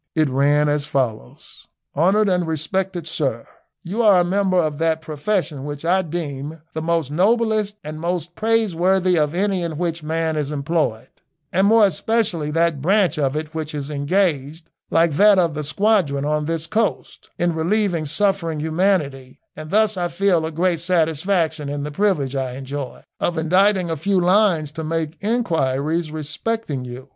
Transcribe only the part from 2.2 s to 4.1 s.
and respected Sir, You